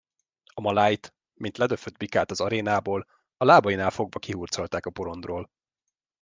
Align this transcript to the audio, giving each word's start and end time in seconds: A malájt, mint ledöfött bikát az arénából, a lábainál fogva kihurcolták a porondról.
A 0.53 0.61
malájt, 0.61 1.13
mint 1.33 1.57
ledöfött 1.57 1.97
bikát 1.97 2.31
az 2.31 2.39
arénából, 2.41 3.07
a 3.37 3.45
lábainál 3.45 3.89
fogva 3.91 4.19
kihurcolták 4.19 4.85
a 4.85 4.91
porondról. 4.91 5.49